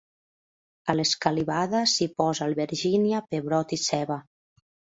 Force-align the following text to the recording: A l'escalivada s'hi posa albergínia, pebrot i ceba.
A 0.93 0.95
l'escalivada 0.97 1.83
s'hi 1.93 2.09
posa 2.23 2.47
albergínia, 2.47 3.23
pebrot 3.37 3.77
i 3.81 3.83
ceba. 3.87 4.21